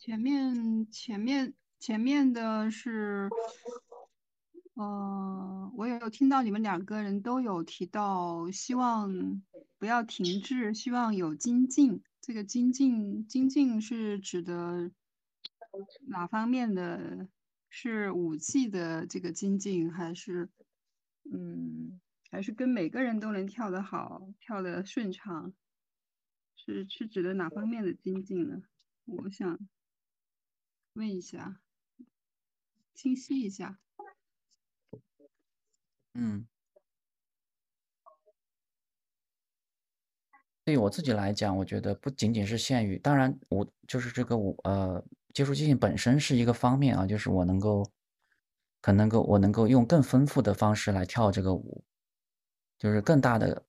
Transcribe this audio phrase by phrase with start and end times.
[0.00, 3.28] 前面前面前面的是，
[4.72, 9.42] 呃，我有听到你们两个人都有提到，希望
[9.78, 12.02] 不要停滞，希望有精进。
[12.22, 14.90] 这个精进精进是指的
[16.06, 17.28] 哪方面的？
[17.68, 20.48] 是武器的这个精进，还是
[21.30, 25.52] 嗯，还是跟每个人都能跳得好，跳得顺畅？
[26.56, 28.62] 是是指的哪方面的精进呢？
[29.04, 29.56] 我想
[30.94, 31.60] 问一下，
[32.94, 33.80] 清晰一下。
[36.14, 36.46] 嗯，
[40.64, 45.02] 对于我自己来讲，我觉得不仅仅是限于，当然我就是这个我呃，
[45.32, 47.88] 接触即兴本身是一个方面啊，就是我能够，
[48.80, 51.84] 可能够我能够用更丰富的方式来跳这个舞，
[52.78, 53.64] 就是更大的、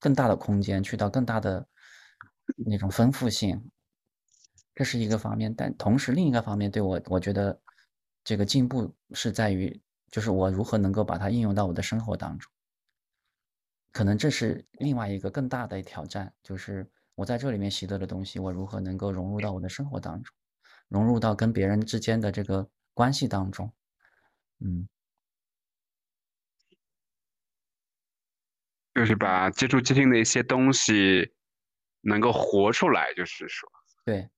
[0.00, 1.66] 更大的空间，去到更大的。
[2.64, 3.72] 那种丰富性，
[4.76, 7.58] 这是一个方面，但同时另一个方面对我，我觉得
[8.22, 12.52] 这个进步是在于，就是我如何能够把它应用到我的生活当中。
[13.90, 20.32] 可能这是另外一个更大的挑战，就是我在这里面习得的东西，我如何能够融入到我的生活当中，
[20.88, 23.72] 融入到跟别人之间的这个关系当中。
[24.60, 24.86] 嗯，
[28.94, 31.32] 就是把接触接近的一些东西。
[32.08, 33.68] 能够活出来，就是说，
[34.04, 34.30] 对，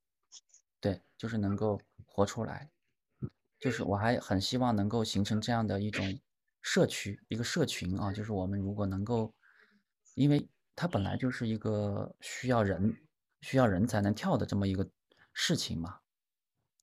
[1.18, 2.70] 就是能够活出来，
[3.58, 6.18] 就是我还很希望能够形成这样的一种
[6.62, 9.34] 社区，一个社群啊，就是我们如果能够，
[10.14, 12.96] 因为它本来就是一个需要人，
[13.40, 14.88] 需要人才能跳的这么一个
[15.32, 15.98] 事情嘛，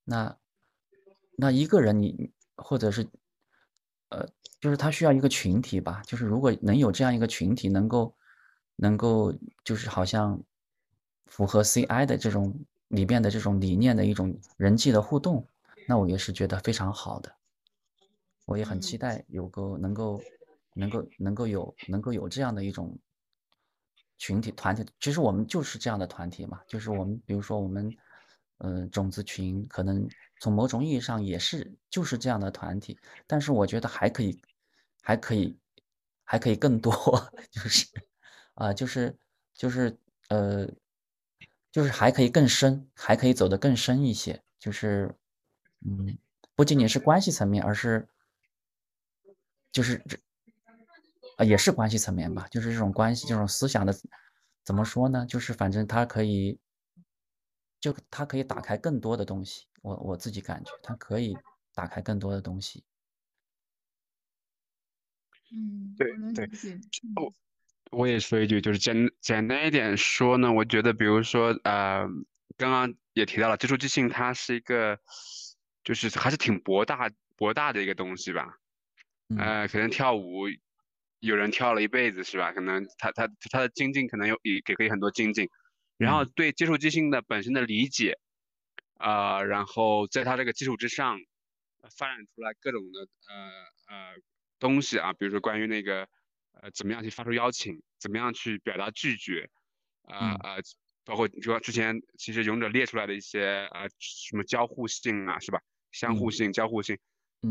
[0.04, 0.38] 那
[1.38, 3.08] 那一个人你或者是，
[4.10, 4.28] 呃，
[4.60, 8.14] 就是他需要一个群体吧，就是如果能有这样一个群体，能够
[8.76, 9.34] 能够
[9.64, 10.44] 就是好像。
[11.28, 12.54] 符合 CI 的这种
[12.96, 15.48] 里边的这种理念的一种人际的互动，
[15.88, 17.36] 那我也是觉得非常好的。
[18.46, 20.22] 我也很期待有个能够
[20.74, 22.98] 能够能够有能够有这样的一种
[24.18, 24.86] 群体团体。
[25.00, 27.92] 其实我们就是这样的团体嘛，就是我们比如说我们
[28.60, 30.08] 呃种子群，可能
[30.40, 32.98] 从某种意义上也是就是这样的团体。
[33.28, 34.40] 但是我觉得还可以
[35.02, 35.58] 还可以
[36.24, 36.92] 还可以更多，
[37.52, 37.88] 就是
[38.54, 39.18] 啊就是
[39.54, 39.98] 就是
[40.30, 40.70] 呃。
[41.76, 44.42] 就是还可以更深，还可以走得更深一些。
[44.58, 45.14] 就是，
[45.86, 46.18] 嗯，
[46.56, 48.08] 不仅仅是关系层面，而是，
[49.74, 50.18] 就是这，
[51.36, 52.48] 啊，也是关系层面吧。
[52.50, 53.94] 就是这种关系，这种思想的，
[54.64, 55.26] 怎么说呢？
[55.26, 56.58] 就是反正它可以，
[57.82, 59.68] 就它可以打开更多的东西。
[59.82, 61.38] 我我自己感觉，它可以
[61.74, 62.86] 打开更多的东西。
[65.52, 66.46] 嗯，对对，
[67.18, 67.34] 哦。
[67.96, 72.06] 我也说一句，就是简简单一点说呢，我觉得，比如说，呃，
[72.58, 75.00] 刚刚也提到了接触即兴，它是一个，
[75.82, 78.58] 就是还是挺博大博大的一个东西吧。
[79.38, 80.44] 呃，可能跳舞，
[81.22, 82.52] 有人跳了一辈子，是吧？
[82.52, 85.48] 可能他他他的精进可能有也给可以很多精进，
[85.98, 88.20] 然后对接触即兴的本身的理解，
[88.96, 91.18] 啊，然后在他这个基础之上，
[91.98, 94.16] 发展出来各种的呃呃
[94.60, 96.10] 东西啊，比如说关于那个。
[96.62, 97.82] 呃，怎么样去发出邀请？
[98.00, 99.50] 怎么样去表达拒绝？
[100.04, 100.58] 啊啊，
[101.04, 105.60] 包括你说之前其实勇者列出来的一些呃什么交互性啊，是吧？
[105.92, 106.98] 相互性、交互性，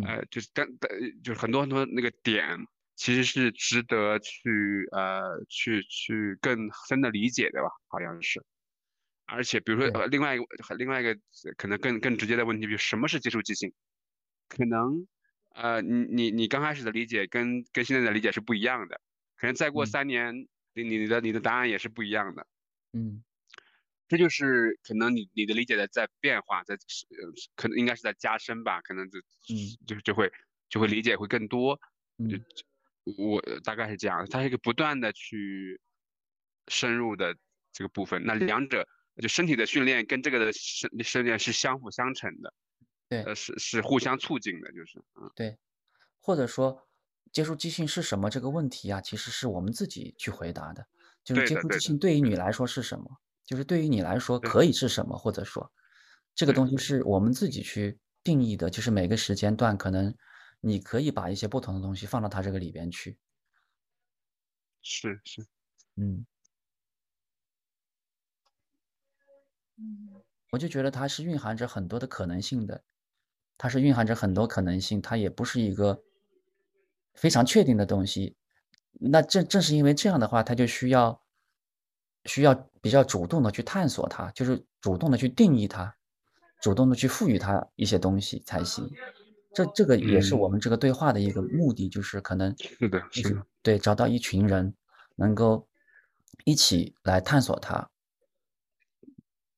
[0.04, 0.90] 呃，就是但但
[1.22, 7.68] 就是很多很多那个点，其实是值得去呃去去更深的理解的吧？
[7.88, 8.44] 好像是。
[9.26, 10.44] 而且比如说呃另外一个
[10.76, 11.18] 另外一个
[11.56, 13.72] 可能更更直接的问题，比如什么是接触即兴？
[14.48, 15.06] 可能。
[15.54, 19.00] 呃，你你你刚开始的理解跟跟现在的理解是不一样的，
[19.36, 22.46] 可能再过三年，你你的你的答案也是不一样的。
[22.92, 23.22] 嗯，
[24.08, 29.54] 这就是可能你你的理解的在变化，在呃可能应该是在加深吧，可能就嗯
[29.86, 30.32] 就就会
[30.68, 31.78] 就会理解会更多。
[32.18, 32.44] 嗯，
[33.16, 35.80] 我大概是这样，它是一个不断的去
[36.66, 37.36] 深入的
[37.72, 38.24] 这个部分。
[38.24, 38.88] 那两者
[39.22, 42.52] 就身体的训练跟这个的训训练是相辅相成的。
[43.08, 45.58] 对，呃，是是互相促进的，就是，嗯，对，
[46.20, 46.88] 或者说，
[47.32, 50.86] 接触即兴是什么这个问题啊，其实是我们自己去回答的。
[51.22, 53.18] 就是接触即兴对于你来说是什么？
[53.46, 55.16] 就是对于你来说可以是什么？
[55.18, 55.70] 或者说，
[56.34, 58.68] 这个东西是我们自己去定义的。
[58.70, 60.14] 就是每个时间段，可能
[60.60, 63.18] 你可以把一些不同的东西放到它这个里边去。
[64.82, 65.46] 是是，
[65.96, 66.26] 嗯，
[69.76, 72.84] 嗯，我就觉得它是蕴含着很多的可能性的。
[73.56, 76.02] 它是蕴含着很多可能性，它也不是一个
[77.14, 78.36] 非常确定的东西。
[78.92, 81.20] 那正正是因为这样的话，它就需要
[82.24, 85.96] 需要比较主动的去探索它，就是主动的去定义它，
[86.60, 88.90] 主动的去赋予它一些东西才行。
[89.52, 94.74] 这这个也是我们这个对话的一个目的，就是可能是的，是的，对，找到一群人
[95.14, 95.68] 能够
[96.44, 97.88] 一起来探索它，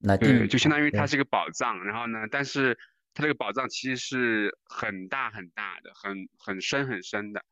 [0.00, 1.82] 来对，就相当于它是一个宝藏。
[1.82, 2.78] 然后呢，但是
[3.16, 7.42] 它这个宝藏其实是很大很大的，很很深很深的。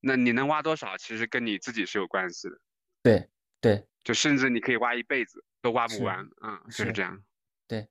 [0.00, 2.60] 那你能挖多少，其实跟你自己是有关系的。
[3.02, 7.24] 对对，就甚至你可以挖一辈子都挖不完啊，就是这样。
[7.66, 7.88] 对，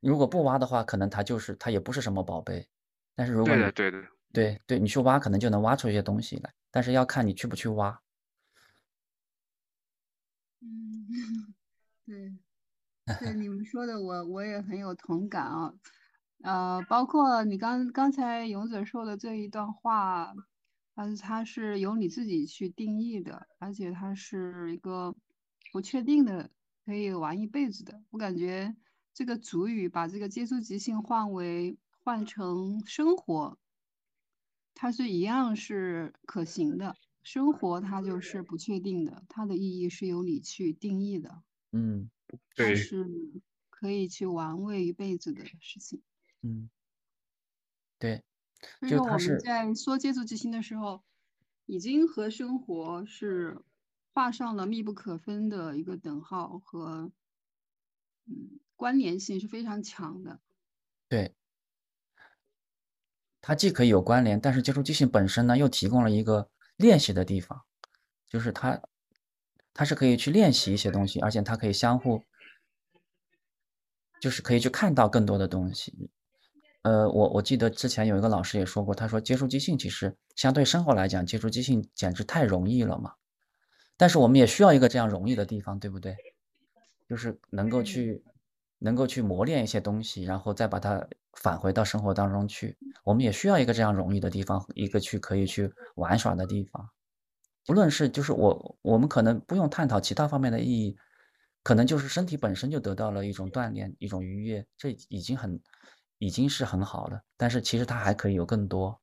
[0.00, 2.66] 如果不挖的话，可能它就是它也不是什么宝贝。
[3.14, 4.02] 但是如果对的对的
[4.32, 8.00] 对对，你去挖可能就能挖出一些东西来，但是要看你去不去挖。
[10.62, 11.06] 嗯，
[12.06, 12.32] 对，
[13.20, 15.74] 对你们说的我我也很有同感啊，
[16.42, 20.34] 呃，包括你刚刚才勇者说的这一段话，
[20.94, 25.14] 但是它是由你自己去定义的，而且它是一个
[25.72, 26.50] 不确定的，
[26.84, 28.02] 可以玩一辈子的。
[28.10, 28.76] 我感觉
[29.14, 31.78] 这个主语把这个接触即兴换为。
[32.04, 33.56] 换成生活，
[34.74, 36.96] 它是一样是可行的。
[37.22, 41.44] 生活它就是不确定的，它的意义是由你去定义的。
[41.70, 42.10] 嗯，
[42.56, 43.06] 对，是
[43.70, 46.02] 可以去玩味一辈子的事情。
[46.42, 46.68] 嗯，
[47.98, 48.22] 对。
[48.82, 51.02] 就是我们在说接触即兴的时候，
[51.66, 53.62] 已经和生活是
[54.12, 57.10] 画上了密不可分的一个等号和
[58.26, 60.40] 嗯关联性是非常强的。
[61.08, 61.34] 对。
[63.44, 67.60] 它既可以有关联，但是接触即兴本身呢，又提供了一个练习的地方，
[68.28, 68.80] 就是它，
[69.74, 72.22] 它是可以去练习一些东西，而且它可以相互，
[74.20, 76.08] 就是可以去看到更多的东西。
[76.82, 83.12] 呃，我我记得之前有一个老师也说过，他说接触即兴其实相对生活来讲，接触即兴简直太容易了嘛。
[83.96, 86.16] 但是我们也需要一个这样容易的地方，对不对？
[87.08, 88.22] 就是能够去。
[88.84, 92.76] 能够去磨练一些东西，然后再把它返回到生活当中去。
[93.04, 96.90] 我们也需要一个这样容易的地方，一个去可以去玩耍的地方。
[97.64, 100.96] 不论是就是我，我们可能不用探讨其他方面的意义，
[101.62, 105.60] 可能就是身体本身就得到了一种锻炼，一种愉悦，这已经很，
[106.22, 107.20] 已经是很好了。
[107.36, 108.96] 但是其实它还可以有更多。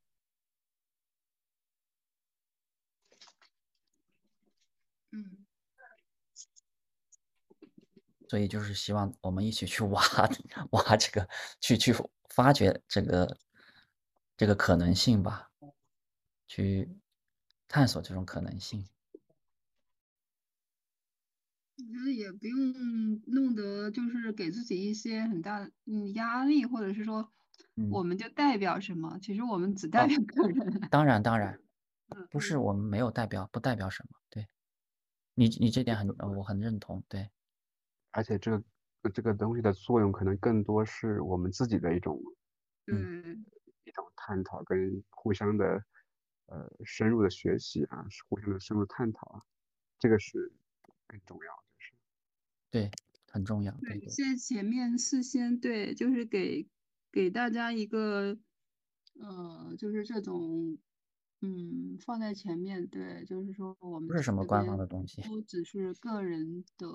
[5.13, 5.39] 嗯。
[8.29, 10.01] 所以就是希望我们一起去挖
[10.71, 11.27] 挖这个，
[11.61, 11.93] 去去
[12.29, 13.37] 发掘这个
[14.37, 15.51] 这个可能性吧，
[16.47, 16.89] 去
[17.67, 18.87] 探索这种可能性。
[21.87, 27.31] 我觉得也不用弄得就是给自己一些很大嗯压力，或者是说
[27.91, 29.17] 我们就代表什么？
[29.21, 30.89] 其实我们只代表个人。
[30.89, 31.59] 当然当然，
[32.29, 34.19] 不是我们没有代表，不代表什么。
[34.29, 34.47] 对，
[35.35, 37.03] 你你这点很我很认同。
[37.07, 37.29] 对。
[38.11, 38.63] 而且这个
[39.13, 42.19] 这个东西的作用可能更多是我们自己的一种，
[42.87, 43.45] 嗯，
[43.85, 45.83] 一种探讨跟互相的
[46.47, 49.41] 呃深入的学习啊，是互相的深入探讨啊，
[49.99, 50.51] 这个是
[51.07, 51.68] 更重要的是，
[52.71, 52.89] 对，
[53.31, 53.71] 很重要。
[53.81, 56.67] 对，现在前面事先对，就是给
[57.11, 58.37] 给大家一个，
[59.19, 60.77] 呃，就是这种，
[61.41, 66.87] 嗯，放在前面，对，就是说我们不是什么官方的东西，都只是个人的。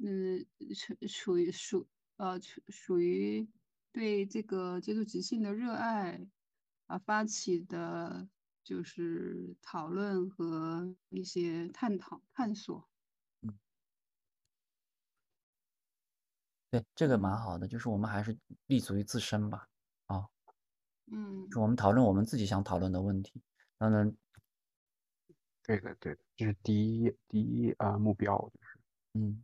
[0.00, 0.46] 嗯，
[0.76, 1.88] 属属于属
[2.18, 3.48] 呃属属于
[3.90, 6.28] 对这个接触即兴的热爱
[6.86, 8.28] 啊发起的，
[8.62, 12.88] 就是讨论和一些探讨探索。
[16.70, 19.66] 对，这个蛮好的，就是我们还是立足于自身吧。
[20.06, 20.26] 啊，
[21.12, 23.40] 嗯，就我们讨论我们自己想讨论的问题。
[23.78, 24.14] 当然，
[25.64, 28.78] 对的，对的，这是第一第一啊目标，就是
[29.14, 29.42] 嗯。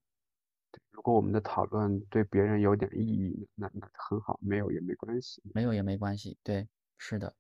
[0.91, 6.37] 如果我们的讨论对别人有点意义，那那很好；没有也没关系，没有也没关系。
[6.43, 7.35] 对，是的。